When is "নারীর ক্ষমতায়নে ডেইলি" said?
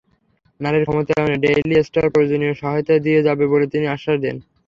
0.59-1.75